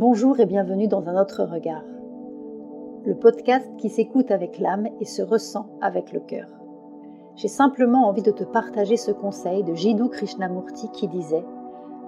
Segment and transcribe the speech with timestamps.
[0.00, 1.82] Bonjour et bienvenue dans un autre regard.
[3.04, 6.46] Le podcast qui s'écoute avec l'âme et se ressent avec le cœur.
[7.34, 11.44] J'ai simplement envie de te partager ce conseil de Jiddu Krishnamurti qui disait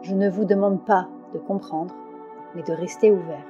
[0.03, 1.93] Je ne vous demande pas de comprendre,
[2.55, 3.45] mais de rester ouvert.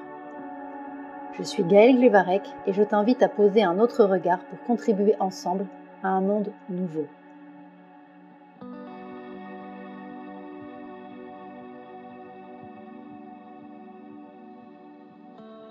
[1.35, 5.67] Je suis Gaëlle Glevarek et je t'invite à poser un autre regard pour contribuer ensemble
[6.03, 7.05] à un monde nouveau.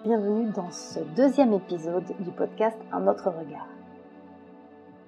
[0.10, 3.68] Bienvenue dans ce deuxième épisode du podcast Un autre regard.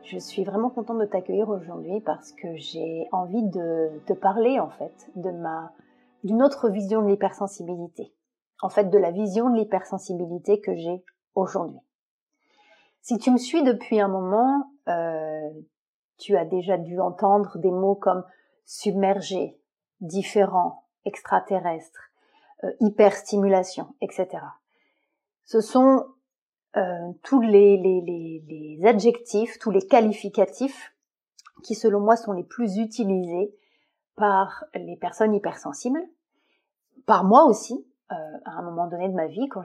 [0.03, 4.69] Je suis vraiment contente de t'accueillir aujourd'hui parce que j'ai envie de te parler en
[4.69, 8.13] fait d'une autre vision de l'hypersensibilité.
[8.61, 11.79] En fait, de la vision de l'hypersensibilité que j'ai aujourd'hui.
[13.01, 15.49] Si tu me suis depuis un moment, euh,
[16.19, 18.23] tu as déjà dû entendre des mots comme
[18.65, 19.59] submergé,
[19.99, 22.11] différent, extraterrestre,
[22.63, 24.41] euh, hyperstimulation, etc
[25.51, 26.05] ce sont
[26.77, 30.95] euh, tous les, adjectifs, tous les qualificatifs
[31.61, 33.53] qui, selon moi, sont les plus utilisés
[34.15, 35.99] par les personnes hypersensibles,
[37.05, 39.61] par moi aussi, euh, à un moment donné de ma vie, quand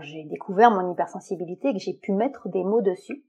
[0.00, 3.22] j'ai découvert mon hypersensibilité et que j'ai pu mettre des mots dessus.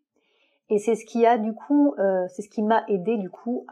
[0.70, 3.66] Et c'est ce qui a du coup, euh, c'est ce qui m'a aidé du coup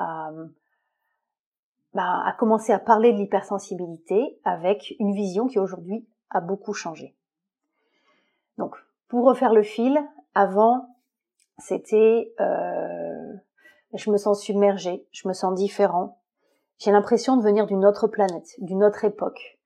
[1.94, 7.16] bah, à commencer à parler de l'hypersensibilité avec une vision qui aujourd'hui a beaucoup changé.
[8.62, 8.76] Donc,
[9.08, 10.00] pour refaire le fil,
[10.36, 10.96] avant,
[11.58, 13.34] c'était, euh,
[13.96, 16.20] je me sens submergée, je me sens différent.
[16.78, 19.58] J'ai l'impression de venir d'une autre planète, d'une autre époque.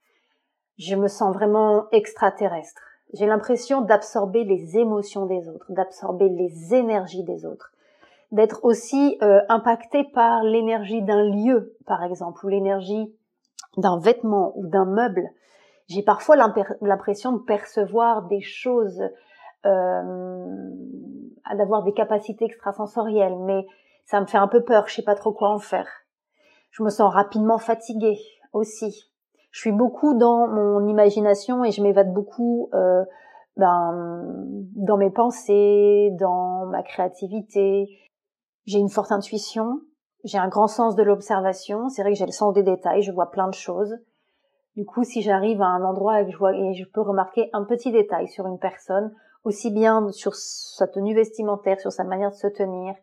[0.78, 2.82] Je me sens vraiment extraterrestre.
[3.14, 7.74] J'ai l'impression d'absorber les émotions des autres, d'absorber les énergies des autres,
[8.32, 13.14] d'être aussi euh, impacté par l'énergie d'un lieu, par exemple, ou l'énergie
[13.76, 15.32] d'un vêtement ou d'un meuble
[15.88, 19.02] j'ai parfois l'impression de percevoir des choses,
[19.66, 20.72] euh,
[21.56, 23.66] d'avoir des capacités extrasensorielles, mais
[24.06, 25.88] ça me fait un peu peur, je sais pas trop quoi en faire.
[26.72, 28.20] Je me sens rapidement fatiguée
[28.54, 29.12] aussi.
[29.52, 33.06] Je suis beaucoup dans mon imagination et je m'évade beaucoup euh,
[33.56, 34.34] ben,
[34.76, 37.88] dans mes pensées, dans ma créativité.
[38.66, 39.80] J'ai une forte intuition,
[40.24, 41.88] j'ai un grand sens de l'observation.
[41.90, 43.96] C'est vrai que j'ai le sens des détails, je vois plein de choses.
[44.76, 47.50] Du coup, si j'arrive à un endroit et que je vois et je peux remarquer
[47.54, 49.14] un petit détail sur une personne,
[49.46, 52.94] aussi bien sur sa tenue vestimentaire, sur sa manière de se tenir,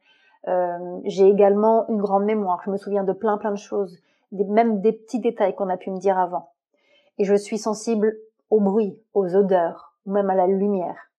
[0.49, 2.61] euh, j'ai également une grande mémoire.
[2.65, 3.99] Je me souviens de plein plein de choses,
[4.33, 6.51] même des petits détails qu'on a pu me dire avant.
[7.19, 8.17] Et je suis sensible
[8.51, 11.11] au bruit, aux odeurs, même à la lumière.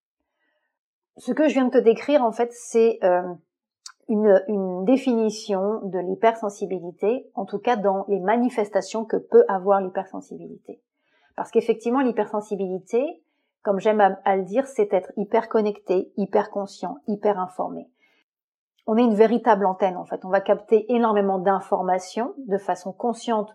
[1.18, 3.24] Ce que je viens de te décrire, en fait, c'est euh,
[4.10, 10.82] une, définition de l'hypersensibilité, en tout cas dans les manifestations que peut avoir l'hypersensibilité.
[11.36, 13.24] Parce qu'effectivement, l'hypersensibilité,
[13.62, 17.90] comme j'aime à, le dire, c'est être hyper connecté, hyper conscient, hyper informé.
[18.86, 20.26] On est une véritable antenne, en fait.
[20.26, 23.54] On va capter énormément d'informations de façon consciente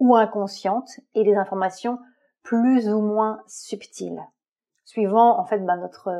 [0.00, 2.00] ou inconsciente et des informations
[2.42, 4.20] plus ou moins subtiles,
[4.84, 6.10] suivant, en fait, ben, notre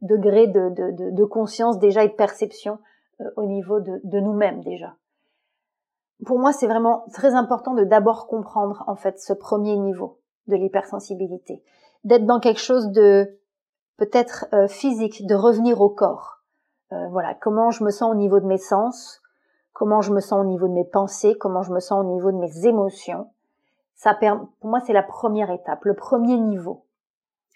[0.00, 0.70] degré de,
[1.10, 2.84] de conscience déjà et de perception euh,
[3.36, 4.94] au niveau de, de nous-mêmes déjà.
[6.26, 10.18] Pour moi, c'est vraiment très important de d'abord comprendre en fait ce premier niveau
[10.48, 11.62] de l'hypersensibilité,
[12.04, 13.38] d'être dans quelque chose de
[13.98, 16.42] peut-être euh, physique, de revenir au corps.
[16.92, 19.20] Euh, voilà, comment je me sens au niveau de mes sens,
[19.72, 22.32] comment je me sens au niveau de mes pensées, comment je me sens au niveau
[22.32, 23.30] de mes émotions.
[23.94, 26.84] Ça pour moi, c'est la première étape, le premier niveau.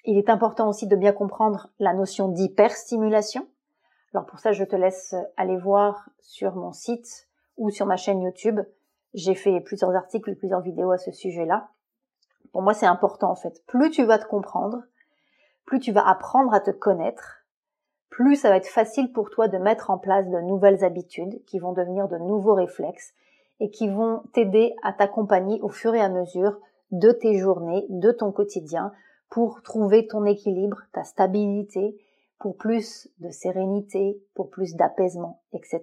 [0.04, 3.46] Il est important aussi de bien comprendre la notion d'hyperstimulation,
[4.14, 8.20] alors pour ça, je te laisse aller voir sur mon site ou sur ma chaîne
[8.20, 8.60] YouTube.
[9.14, 11.68] J'ai fait plusieurs articles, plusieurs vidéos à ce sujet-là.
[12.52, 13.64] Pour moi, c'est important en fait.
[13.66, 14.82] Plus tu vas te comprendre,
[15.64, 17.44] plus tu vas apprendre à te connaître,
[18.10, 21.58] plus ça va être facile pour toi de mettre en place de nouvelles habitudes qui
[21.58, 23.14] vont devenir de nouveaux réflexes
[23.60, 26.58] et qui vont t'aider à t'accompagner au fur et à mesure
[26.90, 28.92] de tes journées, de ton quotidien,
[29.30, 31.96] pour trouver ton équilibre, ta stabilité
[32.42, 35.80] pour plus de sérénité, pour plus d'apaisement, etc.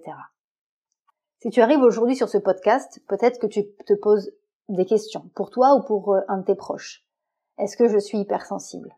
[1.38, 4.30] Si tu arrives aujourd'hui sur ce podcast, peut-être que tu te poses
[4.68, 7.02] des questions pour toi ou pour euh, un de tes proches.
[7.56, 8.94] Est-ce que je suis hypersensible?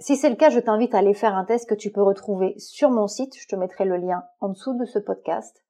[0.00, 2.58] Si c'est le cas, je t'invite à aller faire un test que tu peux retrouver
[2.58, 5.64] sur mon site, je te mettrai le lien en dessous de ce podcast,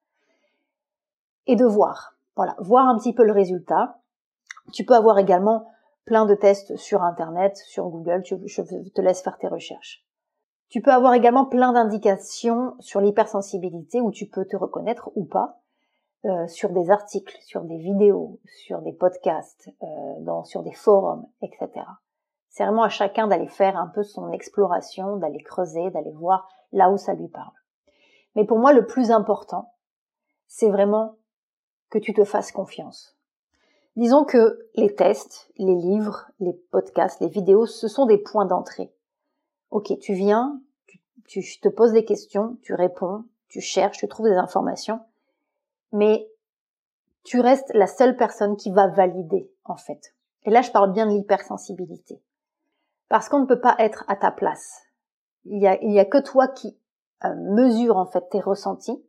[1.46, 2.16] et de voir.
[2.34, 4.00] Voilà, voir un petit peu le résultat.
[4.72, 5.70] Tu peux avoir également
[6.06, 10.05] plein de tests sur Internet, sur Google, je te laisse faire tes recherches.
[10.68, 15.60] Tu peux avoir également plein d'indications sur l'hypersensibilité où tu peux te reconnaître ou pas
[16.24, 21.68] euh, sur des articles, sur des vidéos, sur des podcasts, euh, sur des forums, etc.
[22.48, 26.90] C'est vraiment à chacun d'aller faire un peu son exploration, d'aller creuser, d'aller voir là
[26.90, 27.52] où ça lui parle.
[28.34, 29.72] Mais pour moi, le plus important,
[30.48, 31.16] c'est vraiment
[31.90, 33.16] que tu te fasses confiance.
[33.94, 38.92] Disons que les tests, les livres, les podcasts, les vidéos, ce sont des points d'entrée.
[39.70, 40.60] Ok, tu viens,
[41.26, 45.00] tu, te poses des questions, tu réponds, tu cherches, tu trouves des informations,
[45.92, 46.28] mais
[47.24, 50.14] tu restes la seule personne qui va valider, en fait.
[50.44, 52.22] Et là, je parle bien de l'hypersensibilité.
[53.08, 54.82] Parce qu'on ne peut pas être à ta place.
[55.44, 56.76] Il y a, il y a que toi qui
[57.24, 59.02] euh, mesure, en fait, tes ressentis.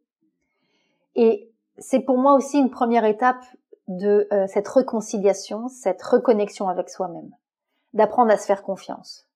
[1.16, 3.44] Et c'est pour moi aussi une première étape
[3.88, 7.32] de euh, cette réconciliation, cette reconnexion avec soi-même.
[7.94, 9.27] D'apprendre à se faire confiance.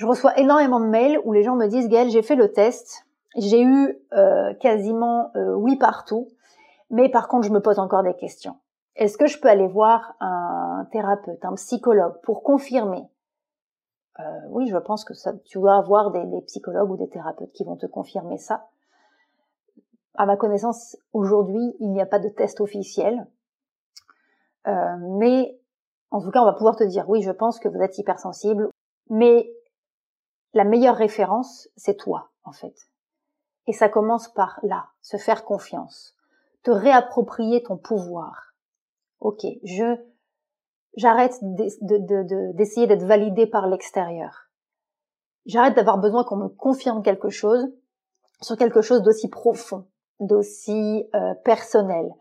[0.00, 3.06] Je reçois énormément de mails où les gens me disent Gaëlle, j'ai fait le test,
[3.36, 6.26] j'ai eu euh, quasiment euh, oui partout,
[6.88, 8.56] mais par contre je me pose encore des questions.
[8.96, 13.02] Est-ce que je peux aller voir un thérapeute, un psychologue pour confirmer?
[14.20, 15.12] Euh, Oui, je pense que
[15.44, 18.68] tu dois avoir des, des, psychologues ou des thérapeutes qui vont te confirmer ça.
[20.14, 23.26] À ma connaissance, aujourd'hui, il n'y a pas de test officiel,
[24.64, 25.60] mais
[26.10, 28.70] en tout cas, on va pouvoir te dire oui, je pense que vous êtes hypersensible,
[29.10, 29.52] mais
[30.52, 32.74] la meilleure référence, c'est toi, en fait.
[33.66, 36.16] Et ça commence par là, se faire confiance,
[36.62, 38.54] te réapproprier ton pouvoir.
[39.20, 39.96] Ok, je,
[40.96, 44.50] j'arrête d'essayer d'être validé par l'extérieur.
[45.46, 47.70] J'arrête d'avoir besoin qu'on me confirme quelque chose
[48.40, 49.86] sur quelque chose d'aussi profond,
[50.18, 52.12] d'aussi euh, personnel,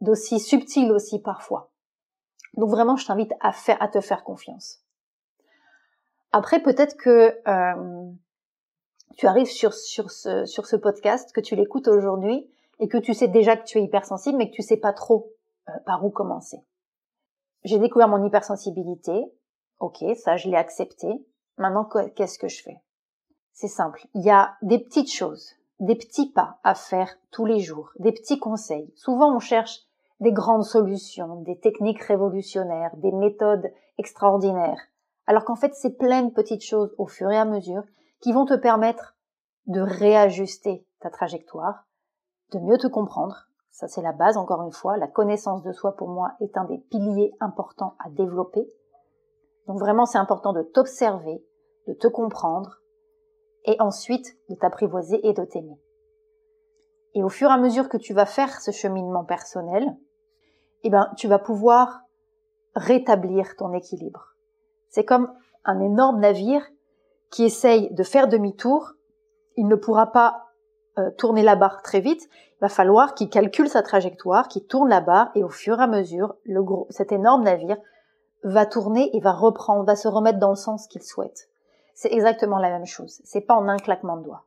[0.00, 1.70] d'aussi subtil aussi parfois.
[2.54, 4.82] Donc vraiment, je t'invite à à te faire confiance.
[6.32, 8.10] Après, peut-être que euh,
[9.16, 12.48] tu arrives sur, sur, ce, sur ce podcast, que tu l'écoutes aujourd'hui
[12.80, 15.32] et que tu sais déjà que tu es hypersensible, mais que tu sais pas trop
[15.68, 16.58] euh, par où commencer.
[17.64, 19.32] J'ai découvert mon hypersensibilité.
[19.80, 21.08] Ok, ça, je l'ai accepté.
[21.56, 22.80] Maintenant, qu'est-ce que je fais?
[23.52, 24.06] C'est simple.
[24.14, 28.12] Il y a des petites choses, des petits pas à faire tous les jours, des
[28.12, 28.92] petits conseils.
[28.94, 29.80] Souvent, on cherche
[30.20, 34.80] des grandes solutions, des techniques révolutionnaires, des méthodes extraordinaires
[35.28, 37.82] alors qu'en fait c'est plein de petites choses au fur et à mesure
[38.20, 39.14] qui vont te permettre
[39.66, 41.84] de réajuster ta trajectoire,
[42.52, 43.36] de mieux te comprendre.
[43.70, 46.64] Ça c'est la base encore une fois, la connaissance de soi pour moi est un
[46.64, 48.72] des piliers importants à développer.
[49.66, 51.44] Donc vraiment c'est important de t'observer,
[51.86, 52.80] de te comprendre
[53.66, 55.78] et ensuite de t'apprivoiser et de t'aimer.
[57.14, 59.94] Et au fur et à mesure que tu vas faire ce cheminement personnel,
[60.84, 62.00] eh ben, tu vas pouvoir
[62.74, 64.37] rétablir ton équilibre.
[64.88, 65.32] C'est comme
[65.64, 66.62] un énorme navire
[67.30, 68.92] qui essaye de faire demi-tour.
[69.56, 70.46] Il ne pourra pas
[70.98, 72.28] euh, tourner la barre très vite.
[72.56, 75.82] Il va falloir qu'il calcule sa trajectoire, qu'il tourne la barre et au fur et
[75.82, 77.76] à mesure, le gros, cet énorme navire
[78.42, 81.48] va tourner et va reprendre, va se remettre dans le sens qu'il souhaite.
[81.94, 83.20] C'est exactement la même chose.
[83.24, 84.44] C'est pas en un claquement de doigts.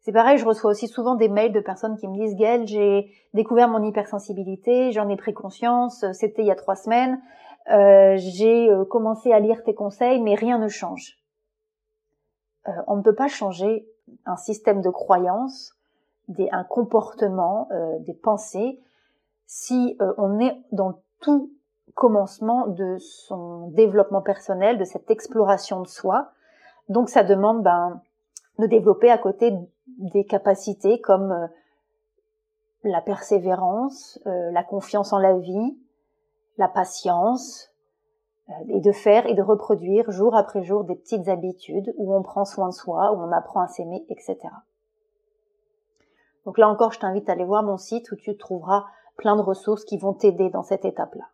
[0.00, 3.10] C'est pareil, je reçois aussi souvent des mails de personnes qui me disent Gaëlle, j'ai
[3.34, 7.20] découvert mon hypersensibilité, j'en ai pris conscience, c'était il y a trois semaines,
[7.70, 11.18] euh, j'ai euh, commencé à lire tes conseils, mais rien ne change.
[12.66, 13.86] Euh, on ne peut pas changer
[14.24, 15.74] un système de croyances,
[16.28, 17.68] des, un comportement,
[18.00, 18.80] des pensées,
[19.46, 21.50] si on est dans tout
[21.94, 26.30] commencement de son développement personnel, de cette exploration de soi.
[26.88, 28.00] Donc ça demande ben,
[28.58, 29.54] de développer à côté
[29.98, 31.48] des capacités comme
[32.82, 35.78] la persévérance, la confiance en la vie,
[36.58, 37.70] la patience,
[38.50, 42.22] euh, et de faire et de reproduire jour après jour des petites habitudes où on
[42.22, 44.38] prend soin de soi, où on apprend à s'aimer, etc.
[46.46, 48.86] Donc là encore, je t'invite à aller voir mon site où tu trouveras
[49.18, 51.24] plein de ressources qui vont t'aider dans cette étape-là.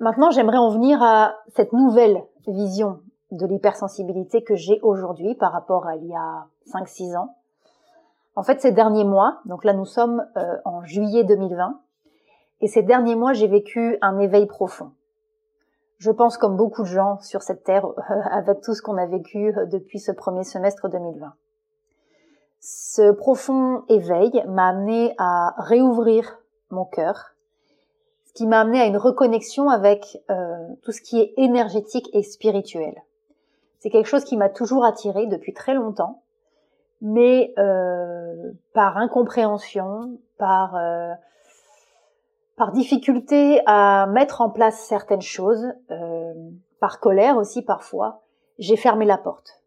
[0.00, 5.86] Maintenant, j'aimerais en venir à cette nouvelle vision de l'hypersensibilité que j'ai aujourd'hui par rapport
[5.86, 7.36] à il y a 5-6 ans.
[8.34, 11.78] En fait, ces derniers mois, donc là nous sommes euh, en juillet 2020,
[12.62, 14.92] et ces derniers mois, j'ai vécu un éveil profond.
[15.98, 17.86] Je pense comme beaucoup de gens sur cette terre,
[18.30, 21.34] avec tout ce qu'on a vécu depuis ce premier semestre 2020.
[22.60, 26.38] Ce profond éveil m'a amené à réouvrir
[26.70, 27.34] mon cœur,
[28.24, 32.22] ce qui m'a amené à une reconnexion avec euh, tout ce qui est énergétique et
[32.22, 32.94] spirituel.
[33.80, 36.22] C'est quelque chose qui m'a toujours attiré depuis très longtemps,
[37.00, 41.12] mais euh, par incompréhension, par euh,
[42.62, 46.32] par difficulté à mettre en place certaines choses, euh,
[46.78, 48.22] par colère aussi parfois,
[48.56, 49.60] j'ai fermé la porte.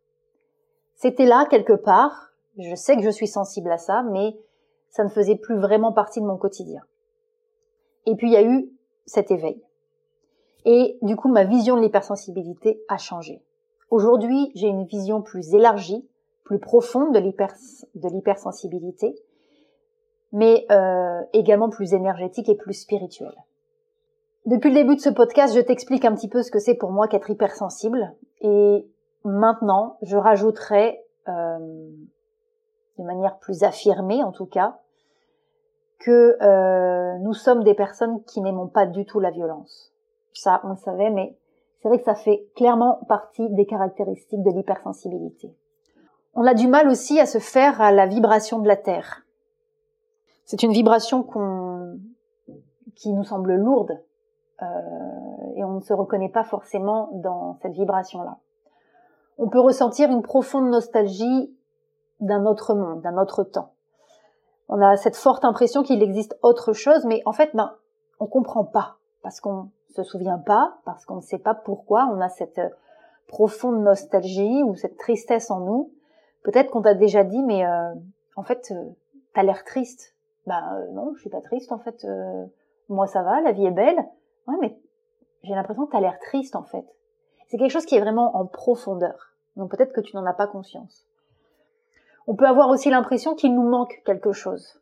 [0.94, 4.40] C'était là quelque part, je sais que je suis sensible à ça, mais
[4.88, 6.84] ça ne faisait plus vraiment partie de mon quotidien.
[8.06, 8.72] Et puis il y a eu
[9.06, 9.62] cet éveil.
[10.64, 13.44] Et du coup, ma vision de l'hypersensibilité a changé.
[13.90, 16.08] Aujourd'hui, j'ai une vision plus élargie,
[16.46, 19.22] plus profonde de l'hypersensibilité,
[20.36, 23.38] mais euh, également plus énergétique et plus spirituelle.
[24.46, 26.92] Depuis le début de ce podcast, je t'explique un petit peu ce que c'est pour
[26.92, 28.14] moi qu'être hypersensible.
[28.42, 28.86] Et
[29.24, 31.90] maintenant, je rajouterai, euh,
[33.00, 34.78] de manière plus affirmée en tout cas,
[36.00, 39.94] que euh, nous sommes des personnes qui n'aimons pas du tout la violence.
[40.34, 41.38] Ça, on le savait, mais
[41.82, 45.56] c'est vrai que ça fait clairement partie des caractéristiques de l'hypersensibilité.
[46.34, 49.25] On a du mal aussi à se faire à la vibration de la Terre.
[50.46, 51.28] C'est une vibration
[52.96, 54.00] qui nous semble lourde
[54.62, 54.66] euh,
[55.56, 58.38] et on ne se reconnaît pas forcément dans cette vibration-là.
[59.38, 61.54] On peut ressentir une profonde nostalgie
[62.22, 63.74] d'un autre monde, d'un autre temps.
[64.70, 67.74] On a cette forte impression qu'il existe autre chose, mais en fait, ben,
[68.20, 72.08] on comprend pas parce qu'on se souvient pas, parce qu'on ne sait pas pourquoi.
[72.12, 72.70] On a cette euh,
[73.28, 75.92] profonde nostalgie ou cette tristesse en nous.
[76.44, 77.94] Peut-être qu'on t'a déjà dit, mais euh,
[78.36, 78.90] en fait, euh,
[79.34, 80.15] t'as l'air triste.
[80.48, 82.06] Ben non, je suis pas triste en fait.
[82.90, 84.04] moi ça va, la vie est belle.
[84.48, 84.78] Ouais, mais
[85.44, 86.86] j'ai l'impression que tu as l'air triste en fait.
[87.48, 89.34] C'est quelque chose qui est vraiment en profondeur.
[89.56, 91.08] Donc peut-être que tu n'en as pas conscience.
[92.28, 94.80] On peut avoir aussi l'impression qu'il nous manque quelque chose.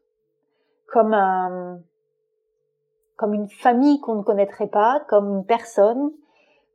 [0.87, 1.79] Comme un,
[3.15, 6.11] comme une famille qu'on ne connaîtrait pas, comme une personne,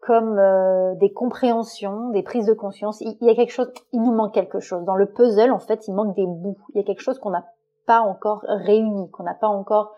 [0.00, 3.00] comme euh, des compréhensions, des prises de conscience.
[3.00, 4.84] Il, y a quelque chose, il nous manque quelque chose.
[4.84, 6.58] Dans le puzzle, en fait, il manque des bouts.
[6.74, 7.46] Il y a quelque chose qu'on n'a
[7.88, 9.96] pas encore réuni, qu'on n'a pas encore,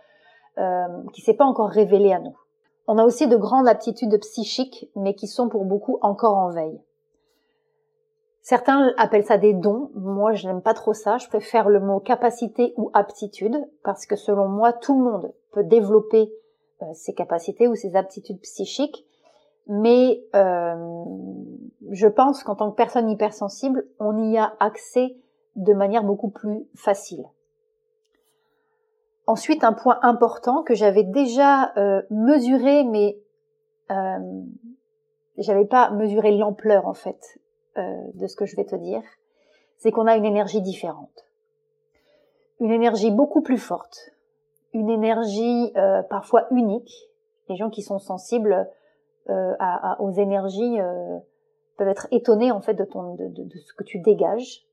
[0.59, 2.39] euh, qui s'est pas encore révélé à nous.
[2.87, 6.81] On a aussi de grandes aptitudes psychiques, mais qui sont pour beaucoup encore en veille.
[8.43, 9.91] Certains appellent ça des dons.
[9.95, 11.19] Moi, je n'aime pas trop ça.
[11.19, 15.65] Je préfère le mot capacité ou aptitude parce que selon moi, tout le monde peut
[15.65, 16.33] développer
[16.83, 19.05] euh, ses capacités ou ses aptitudes psychiques.
[19.67, 21.05] Mais euh,
[21.91, 25.17] je pense qu'en tant que personne hypersensible, on y a accès
[25.57, 27.25] de manière beaucoup plus facile.
[29.31, 33.17] Ensuite, un point important que j'avais déjà euh, mesuré, mais
[33.93, 34.19] euh,
[35.39, 37.39] j'avais pas mesuré l'ampleur en fait
[37.79, 39.05] euh, de ce que je vais te dire,
[39.79, 41.29] c'est qu'on a une énergie différente,
[42.59, 44.11] une énergie beaucoup plus forte,
[44.73, 47.09] une énergie euh, parfois unique.
[47.49, 48.69] Les gens qui sont sensibles
[49.29, 50.79] aux énergies
[51.77, 54.67] peuvent être étonnés en fait de, ce que tu dégages,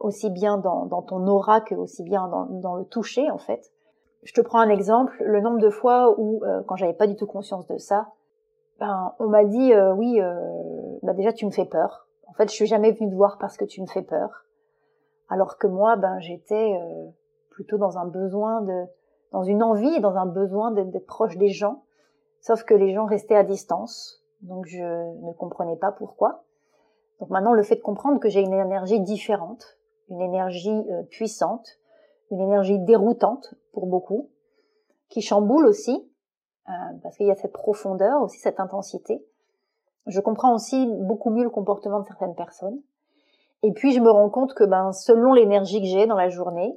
[0.00, 3.72] aussi bien dans, dans, ton aura que aussi bien dans, dans le toucher en fait.
[4.22, 7.16] Je te prends un exemple, le nombre de fois où, euh, quand j'avais pas du
[7.16, 8.12] tout conscience de ça,
[8.82, 10.34] ben, on m'a dit euh, oui, euh,
[11.04, 12.08] bah déjà tu me fais peur.
[12.26, 14.44] En fait, je suis jamais venue te voir parce que tu me fais peur.
[15.28, 17.06] Alors que moi, ben j'étais euh,
[17.50, 18.84] plutôt dans un besoin de,
[19.30, 21.84] dans une envie dans un besoin d'être proche des gens.
[22.40, 26.42] Sauf que les gens restaient à distance, donc je ne comprenais pas pourquoi.
[27.20, 31.78] Donc maintenant, le fait de comprendre que j'ai une énergie différente, une énergie puissante,
[32.32, 34.30] une énergie déroutante pour beaucoup,
[35.08, 36.10] qui chamboule aussi,
[36.68, 36.72] euh,
[37.02, 39.22] parce qu'il y a cette profondeur, aussi cette intensité.
[40.06, 42.80] Je comprends aussi beaucoup mieux le comportement de certaines personnes.
[43.62, 46.76] Et puis je me rends compte que ben selon l'énergie que j'ai dans la journée,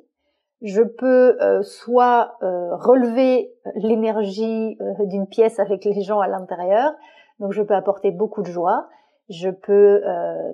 [0.61, 6.93] je peux euh, soit euh, relever l'énergie d'une pièce avec les gens à l'intérieur,
[7.39, 8.87] donc je peux apporter beaucoup de joie,
[9.29, 10.03] je peux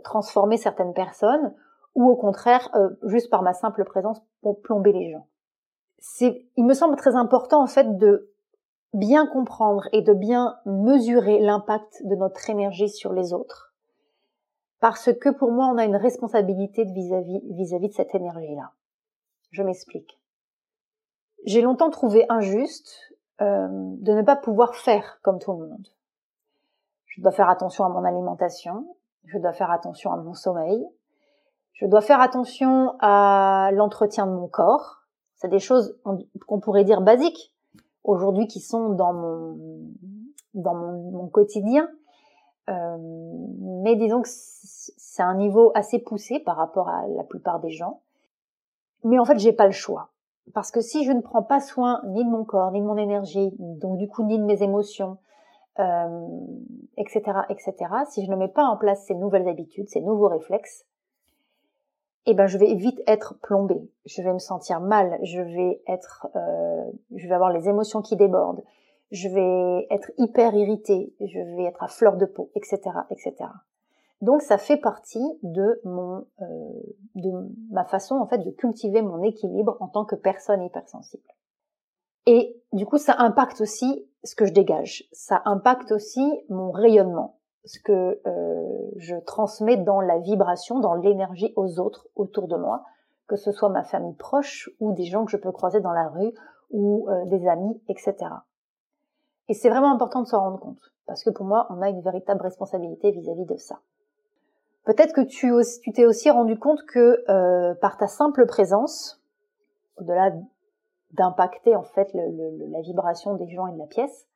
[0.03, 1.53] transformer certaines personnes,
[1.95, 5.27] ou au contraire, euh, juste par ma simple présence, pour plomber les gens.
[5.99, 8.31] C'est, il me semble très important en fait de
[8.93, 13.73] bien comprendre et de bien mesurer l'impact de notre énergie sur les autres,
[14.79, 18.71] parce que pour moi, on a une responsabilité vis-à-vis de cette énergie-là.
[19.51, 20.19] Je m'explique.
[21.45, 25.87] J'ai longtemps trouvé injuste euh, de ne pas pouvoir faire comme tout le monde.
[27.05, 28.95] Je dois faire attention à mon alimentation,
[29.25, 30.85] je dois faire attention à mon sommeil,
[31.73, 35.03] je dois faire attention à l'entretien de mon corps.
[35.35, 35.97] C'est des choses
[36.47, 37.55] qu'on pourrait dire basiques
[38.03, 39.13] aujourd'hui qui sont dans
[40.53, 41.89] mon quotidien.
[42.69, 42.97] Euh,
[43.59, 48.01] mais disons que c'est un niveau assez poussé par rapport à la plupart des gens.
[49.03, 50.09] Mais en fait, j'ai pas le choix.
[50.53, 52.97] Parce que si je ne prends pas soin ni de mon corps, ni de mon
[52.97, 55.17] énergie, donc du coup ni de mes émotions,
[55.79, 56.27] euh,
[56.97, 57.73] etc., etc.,
[58.09, 60.85] si je ne mets pas en place ces nouvelles habitudes, ces nouveaux réflexes,
[62.25, 63.81] eh ben je vais vite être plombée.
[64.05, 65.19] Je vais me sentir mal.
[65.23, 68.63] Je vais être, euh, je vais avoir les émotions qui débordent.
[69.11, 71.13] Je vais être hyper irritée.
[71.19, 73.35] Je vais être à fleur de peau, etc., etc.
[74.21, 76.45] Donc ça fait partie de mon, euh,
[77.15, 77.31] de
[77.71, 81.23] ma façon en fait de cultiver mon équilibre en tant que personne hypersensible.
[82.27, 85.07] Et du coup, ça impacte aussi ce que je dégage.
[85.11, 91.53] Ça impacte aussi mon rayonnement, ce que euh, je transmets dans la vibration, dans l'énergie
[91.55, 92.83] aux autres autour de moi,
[93.27, 96.07] que ce soit ma famille proche ou des gens que je peux croiser dans la
[96.09, 96.33] rue
[96.71, 98.15] ou euh, des amis, etc.
[99.47, 102.01] Et c'est vraiment important de s'en rendre compte, parce que pour moi, on a une
[102.01, 103.79] véritable responsabilité vis-à-vis de ça.
[104.83, 105.53] Peut-être que tu
[105.93, 109.21] t'es aussi rendu compte que euh, par ta simple présence,
[109.97, 110.31] au-delà
[111.11, 114.27] d'impacter en fait la vibration des gens et de la pièce,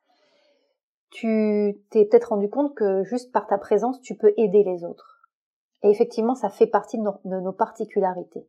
[1.16, 5.22] tu t'es peut-être rendu compte que juste par ta présence, tu peux aider les autres.
[5.82, 8.46] Et effectivement, ça fait partie de nos, particularités.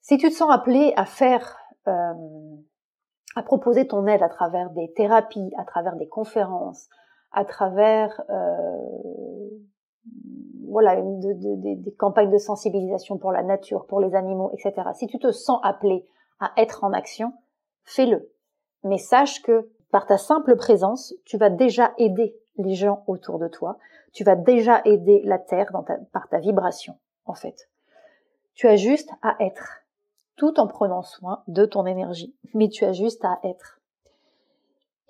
[0.00, 1.58] Si tu te sens appelé à faire,
[1.88, 2.12] euh,
[3.34, 6.88] à proposer ton aide à travers des thérapies, à travers des conférences,
[7.32, 8.76] à travers euh,
[10.68, 14.88] voilà des campagnes de sensibilisation pour la nature, pour les animaux, etc.
[14.94, 16.06] Si tu te sens appelé
[16.38, 17.32] à être en action,
[17.82, 18.30] fais-le.
[18.84, 23.46] Mais sache que par ta simple présence, tu vas déjà aider les gens autour de
[23.46, 23.76] toi.
[24.12, 25.70] Tu vas déjà aider la Terre
[26.12, 27.68] par ta vibration, en fait.
[28.54, 29.84] Tu as juste à être,
[30.36, 32.34] tout en prenant soin de ton énergie.
[32.54, 33.80] Mais tu as juste à être.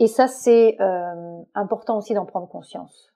[0.00, 3.12] Et ça, c'est euh, important aussi d'en prendre conscience.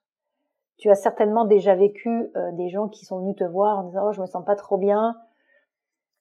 [0.79, 4.07] Tu as certainement déjà vécu euh, des gens qui sont venus te voir en disant
[4.07, 5.17] oh, je me sens pas trop bien,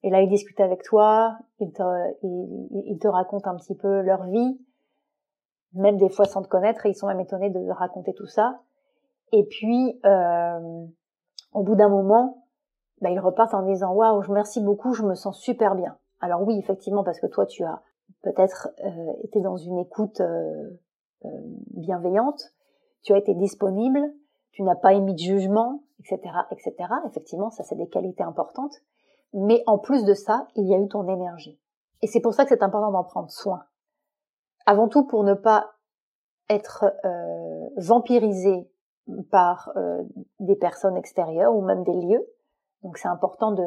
[0.02, 1.84] et là ils discutent avec toi, ils te,
[2.24, 4.58] ils te racontent un petit peu leur vie,
[5.76, 8.60] même des fois sans te connaître, et ils sont même étonnés de raconter tout ça.
[9.32, 10.86] Et puis, euh,
[11.54, 12.46] au bout d'un moment,
[13.02, 15.98] bah, ils repartent en disant waouh, je merci beaucoup, je me sens super bien.
[16.22, 17.82] Alors oui, effectivement, parce que toi, tu as
[18.22, 20.70] peut-être euh, été dans une écoute euh,
[21.26, 21.30] euh,
[21.76, 22.54] bienveillante,
[23.04, 24.00] tu as été disponible,
[24.52, 26.20] tu n'as pas émis de jugement, etc.,
[26.52, 26.74] etc.
[27.08, 28.76] Effectivement, ça c'est des qualités importantes.
[29.34, 31.60] Mais en plus de ça, il y a eu ton énergie.
[32.02, 33.64] Et c'est pour ça que c'est important d'en prendre soin.
[34.66, 35.72] Avant tout pour ne pas
[36.50, 38.70] être euh, vampirisé
[39.32, 40.04] par euh,
[40.40, 42.26] des personnes extérieures ou même des lieux.
[42.84, 43.64] Donc c'est important de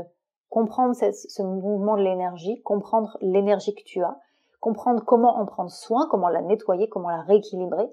[0.49, 4.19] comprendre ce, mouvement de l'énergie, comprendre l'énergie que tu as,
[4.61, 7.89] comprendre comment en prendre soin, comment la nettoyer, comment la rééquilibrer,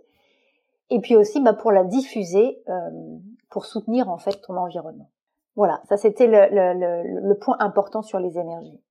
[0.90, 3.18] et puis aussi bah, pour la diffuser, euh,
[3.50, 5.10] pour soutenir en fait ton environnement.
[5.56, 8.82] Voilà, ça c'était le, le, le, point important sur les énergies.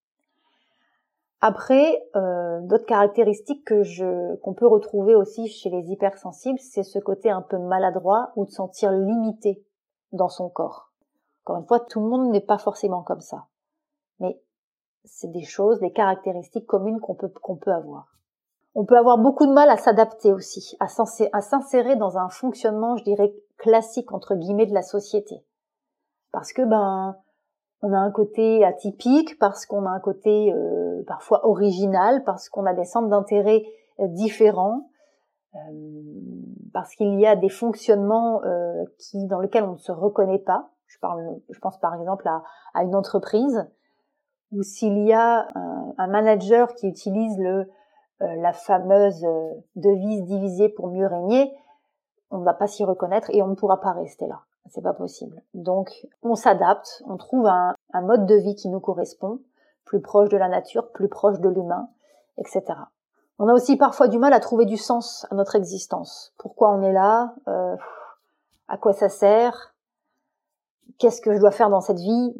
[1.40, 7.31] Après, euh, d'autres caractéristiques que qu'on peut retrouver aussi chez les hypersensibles, c'est ce côté
[7.31, 9.62] un peu maladroit ou de sentir limité
[10.12, 10.90] dans son corps.
[11.44, 13.47] Encore une fois, tout le monde n'est pas forcément comme ça,
[14.20, 14.40] mais
[15.05, 18.07] c'est des choses, des caractéristiques communes qu'on peut qu'on peut avoir.
[18.75, 23.05] On peut avoir beaucoup de mal à s'adapter aussi, à s'insérer dans un fonctionnement, je
[23.05, 25.44] dirais, classique entre guillemets de la société,
[26.33, 27.16] parce que ben
[27.82, 32.66] on a un côté atypique, parce qu'on a un côté euh, parfois original, parce qu'on
[32.66, 33.62] a des centres d'intérêt
[34.00, 34.88] euh, différents,
[35.54, 35.58] euh,
[36.72, 38.40] parce qu'il y a des fonctionnements
[38.98, 40.70] qui dans lesquels on ne se reconnaît pas.
[40.87, 43.66] Je pense par exemple à, à une entreprise
[44.52, 47.68] ou s'il y a un, manager qui utilise le
[48.20, 49.26] la fameuse
[49.76, 51.52] devise diviser pour mieux régner,
[52.30, 54.42] on ne va pas s'y reconnaître et on ne pourra pas rester là.
[54.70, 55.42] C'est pas possible.
[55.53, 59.40] Donc, on s'adapte, on trouve un, mode de vie qui nous correspond,
[59.85, 61.88] plus proche de la nature, plus proche de l'humain,
[62.38, 62.64] etc.
[63.38, 66.33] On a aussi parfois du mal à trouver du sens à notre existence.
[66.38, 67.77] Pourquoi on est là euh,
[68.68, 69.74] À quoi ça sert
[70.98, 72.35] Qu'est-ce que je dois faire dans cette vie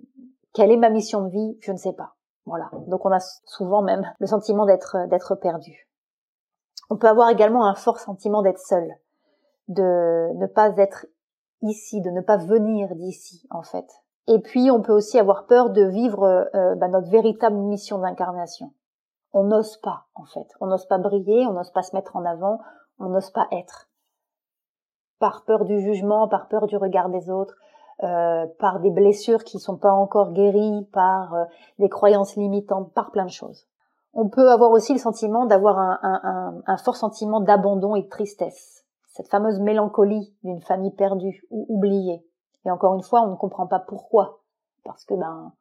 [0.53, 2.15] Quelle est ma mission de vie Je ne sais pas.
[2.47, 2.71] Voilà.
[2.87, 5.89] Donc on a souvent même le sentiment d'être d'être perdu.
[6.91, 8.95] On peut avoir également un fort sentiment d'être seul,
[9.69, 11.07] de ne pas être
[11.64, 13.87] ici, de ne pas venir d'ici en fait.
[14.27, 18.72] Et puis on peut aussi avoir peur de vivre euh, bah, notre véritable mission d'incarnation.
[19.33, 22.24] On n'ose pas en fait, on n'ose pas briller, on n'ose pas se mettre en
[22.24, 22.61] avant,
[22.98, 23.88] on n'ose pas être.
[25.18, 27.57] Par peur du jugement, par peur du regard des autres,
[28.03, 31.44] euh, par des blessures qui ne sont pas encore guéries, par euh,
[31.79, 33.66] des croyances limitantes, par plein de choses.
[34.12, 38.84] On peut avoir aussi le sentiment d'avoir un, un fort sentiment d'abandon et de tristesse
[39.14, 42.27] cette fameuse mélancolie d'une famille perdue ou oubliée.
[42.66, 44.40] Et encore une fois, on ne comprend pas pourquoi.
[44.85, 45.53] Parce que ben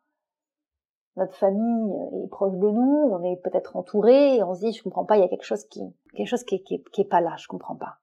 [1.15, 5.05] notre famille est proche de nous, on est peut-être entouré, on se dit je comprends
[5.05, 5.81] pas, il y a quelque chose qui
[6.15, 7.99] quelque chose qui, qui, qui est pas là, je comprends pas.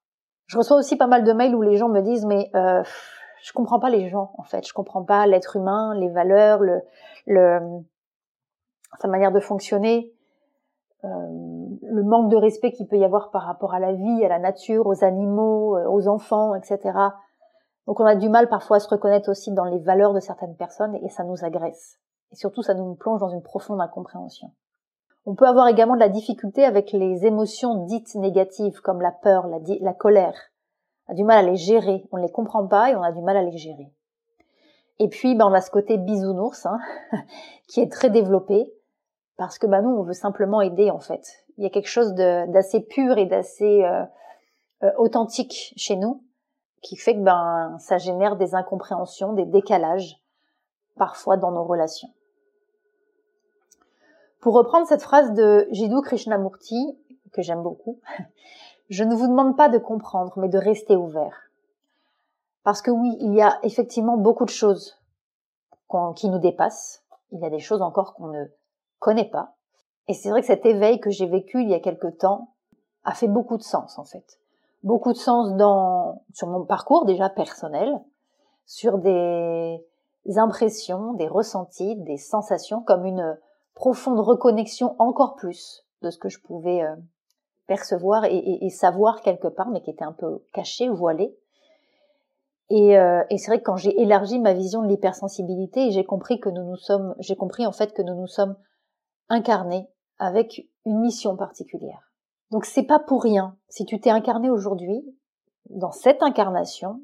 [0.47, 2.85] Je reçois aussi pas mal de mails où les gens me disent mais euh,
[3.43, 6.81] je comprends pas les gens en fait, je comprends pas l'être humain, les valeurs, le,
[7.27, 7.59] le
[9.01, 10.15] sa manière de fonctionner.
[11.05, 11.09] Euh,
[11.83, 14.39] le manque de respect qu'il peut y avoir par rapport à la vie, à la
[14.39, 16.79] nature, aux animaux, euh, aux enfants, etc.
[17.87, 20.57] Donc on a du mal parfois à se reconnaître aussi dans les valeurs de certaines
[20.57, 21.99] personnes et ça nous agresse.
[22.33, 24.53] Et surtout, ça nous plonge dans une profonde incompréhension.
[25.27, 29.47] On peut avoir également de la difficulté avec les émotions dites négatives comme la peur,
[29.49, 30.35] la, colère.
[31.09, 33.13] On a du mal à les gérer, on ne les comprend pas et on a
[33.13, 33.93] du mal à les gérer.
[34.99, 36.79] Et puis, ben, on a ce côté bisounours hein,
[37.69, 38.73] qui est très développé
[39.41, 41.47] parce que ben, nous, on veut simplement aider en fait.
[41.57, 44.05] Il y a quelque chose d'assez pur et d'assez euh,
[44.83, 46.23] euh, authentique chez nous
[46.83, 50.21] qui fait que ben, ça génère des incompréhensions, des décalages
[50.99, 52.11] parfois dans nos relations.
[54.41, 56.99] Pour reprendre cette phrase de Jiddu Krishnamurti,
[57.33, 57.99] que j'aime beaucoup,
[58.91, 61.51] je ne vous demande pas de comprendre, mais de rester ouvert.
[62.63, 65.01] Parce que oui, il y a effectivement beaucoup de choses
[66.15, 67.03] qui nous dépassent.
[67.33, 68.45] Il y a des choses encore qu'on ne
[69.01, 69.57] connaît pas.
[70.07, 72.55] Et c'est vrai que cet éveil que j'ai vécu il y a quelque temps
[73.05, 74.39] a fait beaucoup de sens, en fait.
[74.83, 78.01] Beaucoup de sens dans, sur mon parcours déjà personnel,
[78.67, 79.83] sur des
[80.37, 83.37] impressions, des ressentis, des sensations, comme une
[83.75, 86.95] profonde reconnexion encore plus de ce que je pouvais euh,
[87.67, 91.37] percevoir et, savoir quelque part, mais qui était un peu caché, voilé.
[92.69, 96.41] Et, euh, et c'est vrai que quand j'ai élargi ma vision de l'hypersensibilité, j'ai compris
[96.41, 98.57] que nous nous sommes, j'ai compris en fait que nous nous sommes
[99.31, 99.89] incarnés
[100.19, 102.13] avec une mission particulière.
[102.51, 105.03] Donc c'est pas pour rien si tu t'es incarné aujourd'hui
[105.71, 107.01] dans cette incarnation,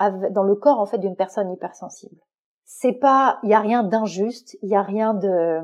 [0.00, 2.20] dans le corps en fait d'une personne hypersensible.
[2.64, 5.60] C'est pas, il y a rien d'injuste, il y a rien de,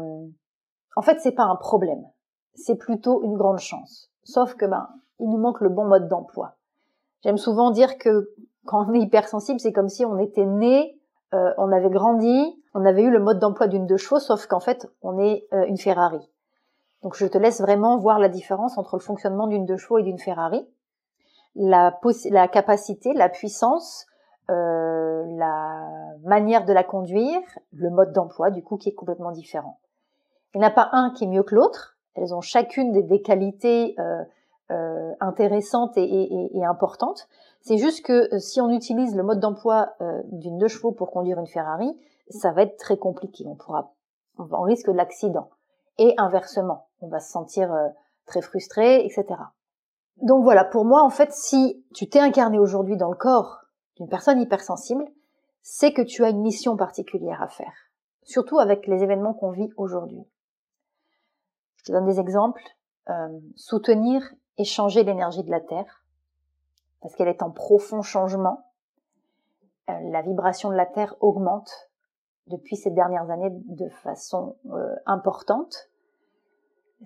[0.97, 2.05] en fait c'est pas un problème,
[2.55, 4.11] c'est plutôt une grande chance.
[4.25, 4.89] Sauf que ben
[5.21, 6.57] il nous manque le bon mode d'emploi.
[7.23, 8.31] J'aime souvent dire que
[8.65, 10.99] quand on est hypersensible, c'est comme si on était né,
[11.35, 14.61] euh, on avait grandi, on avait eu le mode d'emploi d'une deux chevaux, sauf qu'en
[14.61, 16.21] fait on est euh, une Ferrari.
[17.03, 20.03] Donc je te laisse vraiment voir la différence entre le fonctionnement d'une deux chevaux et
[20.03, 20.67] d'une Ferrari,
[21.57, 21.93] la,
[22.49, 24.07] capacité, la puissance,
[24.51, 25.89] euh, la
[26.25, 27.41] manière de la conduire,
[27.73, 29.79] le mode d'emploi du coup qui est complètement différent.
[30.55, 31.97] Il n'y en a pas un qui est mieux que l'autre.
[32.15, 37.29] Elles ont chacune des, qualités euh, intéressantes et, importantes.
[37.61, 41.47] C'est juste que si on utilise le mode d'emploi d'une deux chevaux pour conduire une
[41.47, 41.97] Ferrari,
[42.31, 43.45] ça va être très compliqué.
[43.47, 43.93] On pourra,
[44.39, 45.51] on risque de l'accident
[45.99, 46.89] et inversement.
[47.01, 47.89] On va se sentir euh,
[48.27, 49.27] très frustré, etc.
[50.23, 53.65] Donc voilà, pour moi, en fait, si tu t'es incarné aujourd'hui dans le corps
[53.97, 55.05] d'une personne hypersensible,
[55.63, 57.73] c'est que tu as une mission particulière à faire,
[58.23, 60.25] surtout avec les événements qu'on vit aujourd'hui.
[61.77, 62.63] Je te donne des exemples.
[63.09, 64.23] Euh, soutenir
[64.59, 66.05] et changer l'énergie de la Terre,
[67.01, 68.71] parce qu'elle est en profond changement.
[69.89, 71.90] Euh, la vibration de la Terre augmente
[72.47, 74.57] depuis ces dernières années de façon
[75.07, 75.91] importante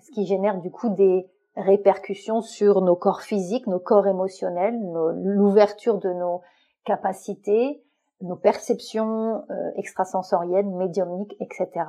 [0.01, 4.77] ce qui génère du coup des répercussions sur nos corps physiques, nos corps émotionnels,
[5.23, 6.41] l'ouverture de nos
[6.83, 7.81] capacités,
[8.21, 11.85] nos perceptions euh, extrasensorielles, médiumniques, etc.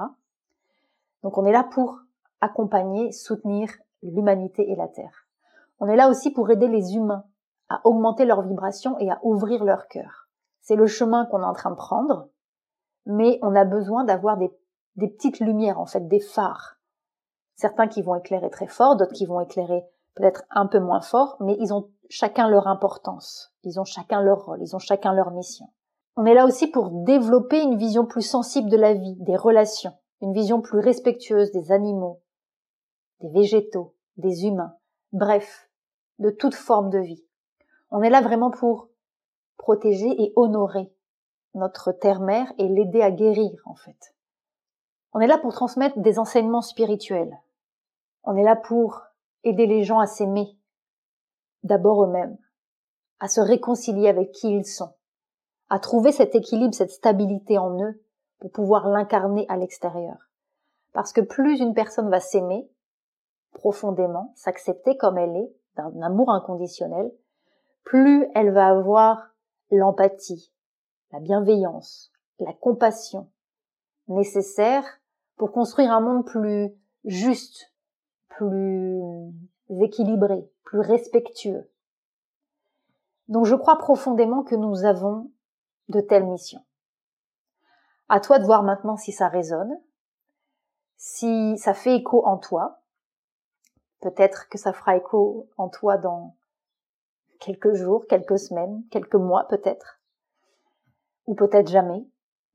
[1.22, 2.00] Donc on est là pour
[2.40, 3.70] accompagner, soutenir
[4.02, 5.26] l'humanité et la Terre.
[5.80, 7.24] On est là aussi pour aider les humains
[7.68, 10.28] à augmenter leur vibration et à ouvrir leur cœur.
[10.60, 12.28] C'est le chemin qu'on est en train de prendre,
[13.06, 14.50] mais on a besoin d'avoir des,
[14.96, 16.76] petites lumières, en fait, des phares,
[17.54, 21.36] certains qui vont éclairer très fort, d'autres qui vont éclairer peut-être un peu moins fort,
[21.40, 25.30] mais ils ont chacun leur importance, ils ont chacun leur rôle, ils ont chacun leur
[25.30, 25.66] mission.
[26.16, 29.92] On est là aussi pour développer une vision plus sensible de la vie, des relations,
[30.22, 32.22] une vision plus respectueuse des animaux,
[33.20, 34.74] des végétaux, des humains,
[35.12, 35.68] bref,
[36.18, 37.24] de toute forme de vie.
[37.90, 38.88] On est là vraiment pour
[39.58, 40.90] protéger et honorer
[41.56, 44.14] notre terre-mère et l'aider à guérir, en fait.
[45.12, 47.36] On est là pour transmettre des enseignements spirituels,
[48.24, 49.02] on est là pour
[49.44, 50.56] aider les gens à s'aimer,
[51.62, 52.36] d'abord eux-mêmes,
[53.20, 54.92] à se réconcilier avec qui ils sont,
[55.68, 58.02] à trouver cet équilibre, cette stabilité en eux
[58.38, 60.16] pour pouvoir l'incarner à l'extérieur.
[60.92, 62.68] Parce que plus une personne va s'aimer
[63.52, 67.10] profondément, s'accepter comme elle est, d'un amour inconditionnel,
[67.84, 69.30] plus elle va avoir
[69.70, 70.52] l'empathie,
[71.12, 73.30] la bienveillance, la compassion
[74.08, 74.84] nécessaire
[75.36, 76.72] pour construire un monde plus
[77.04, 77.72] juste,
[78.28, 79.00] plus
[79.80, 81.68] équilibré, plus respectueux.
[83.28, 85.30] Donc je crois profondément que nous avons
[85.88, 86.64] de telles missions.
[88.08, 89.80] À toi de voir maintenant si ça résonne,
[90.96, 92.80] si ça fait écho en toi.
[94.00, 96.36] Peut-être que ça fera écho en toi dans
[97.40, 99.95] quelques jours, quelques semaines, quelques mois peut-être.
[101.26, 102.06] Ou peut-être jamais.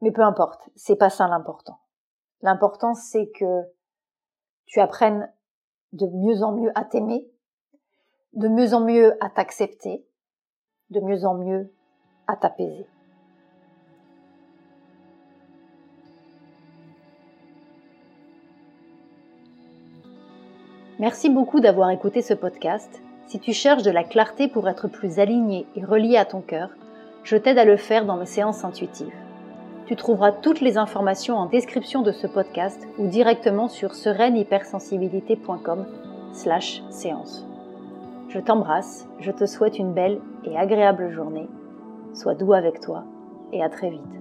[0.01, 1.79] Mais peu importe, c'est pas ça l'important.
[2.41, 3.63] L'important c'est que
[4.65, 5.31] tu apprennes
[5.93, 7.29] de mieux en mieux à t'aimer,
[8.34, 10.05] de mieux en mieux à t'accepter,
[10.89, 11.73] de mieux en mieux
[12.27, 12.88] à t'apaiser.
[20.99, 23.01] Merci beaucoup d'avoir écouté ce podcast.
[23.25, 26.69] Si tu cherches de la clarté pour être plus aligné et relié à ton cœur,
[27.23, 29.13] je t'aide à le faire dans mes séances intuitives.
[29.86, 35.86] Tu trouveras toutes les informations en description de ce podcast ou directement sur sereinehypersensibilité.com
[36.34, 37.45] slash séance.
[38.29, 41.49] Je t'embrasse, je te souhaite une belle et agréable journée.
[42.13, 43.03] Sois doux avec toi
[43.51, 44.20] et à très vite.